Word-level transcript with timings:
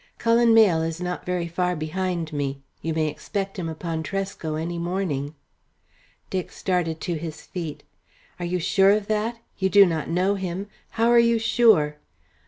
"Cullen 0.17 0.51
Mayle 0.55 0.81
is 0.81 0.99
not 0.99 1.27
very 1.27 1.47
far 1.47 1.75
behind 1.75 2.33
me. 2.33 2.59
You 2.81 2.91
may 2.91 3.07
expect 3.07 3.59
him 3.59 3.69
upon 3.69 4.01
Tresco 4.01 4.55
any 4.55 4.79
morning." 4.79 5.35
Dick 6.31 6.51
started 6.51 6.99
to 7.01 7.19
his 7.19 7.43
feet. 7.43 7.83
"Are 8.39 8.45
you 8.47 8.57
sure 8.57 8.89
of 8.93 9.05
that? 9.09 9.37
You 9.59 9.69
do 9.69 9.85
not 9.85 10.09
know 10.09 10.33
him. 10.33 10.65
How 10.93 11.07
are 11.11 11.19
you 11.19 11.37
sure?" 11.37 11.97